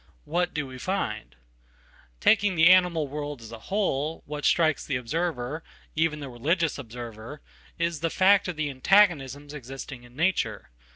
[0.25, 1.35] What do we find?
[2.19, 5.63] Taking the animal world as a whole, what strikes the observer,
[5.95, 7.39] even the religious observer,
[7.77, 10.71] is the fact of the antagonismsexisting in nature.